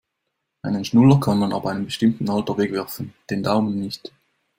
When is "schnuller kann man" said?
0.83-1.53